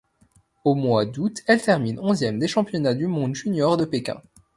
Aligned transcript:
Au 0.65 0.73
mois 0.73 1.05
d'août 1.05 1.41
elle 1.45 1.61
termine 1.61 1.99
onzième 1.99 2.39
des 2.39 2.47
Championnats 2.47 2.95
du 2.95 3.05
monde 3.05 3.35
juniors 3.35 3.77
de 3.77 3.85
Pékin. 3.85 4.19